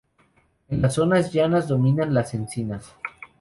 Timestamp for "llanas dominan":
1.31-2.11